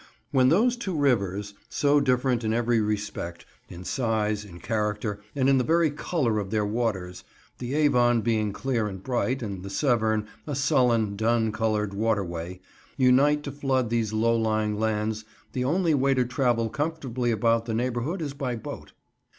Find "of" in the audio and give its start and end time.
6.39-6.49